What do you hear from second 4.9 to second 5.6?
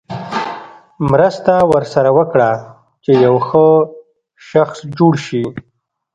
جوړ شي.